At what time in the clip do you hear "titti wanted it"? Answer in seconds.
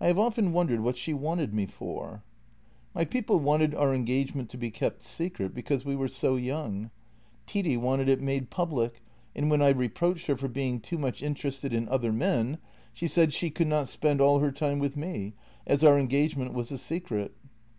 7.46-8.22